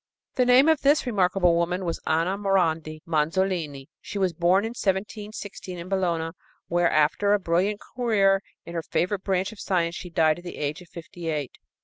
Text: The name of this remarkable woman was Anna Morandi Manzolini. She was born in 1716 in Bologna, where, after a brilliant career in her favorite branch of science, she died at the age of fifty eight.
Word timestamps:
The 0.33 0.47
name 0.47 0.67
of 0.67 0.81
this 0.81 1.05
remarkable 1.05 1.53
woman 1.53 1.85
was 1.85 1.99
Anna 2.07 2.35
Morandi 2.35 3.01
Manzolini. 3.05 3.87
She 4.01 4.17
was 4.17 4.33
born 4.33 4.65
in 4.65 4.69
1716 4.69 5.77
in 5.77 5.89
Bologna, 5.89 6.31
where, 6.67 6.89
after 6.89 7.33
a 7.33 7.39
brilliant 7.39 7.79
career 7.95 8.41
in 8.65 8.73
her 8.73 8.81
favorite 8.81 9.23
branch 9.23 9.51
of 9.51 9.59
science, 9.59 9.93
she 9.93 10.09
died 10.09 10.39
at 10.39 10.43
the 10.43 10.57
age 10.57 10.81
of 10.81 10.89
fifty 10.89 11.27
eight. 11.29 11.51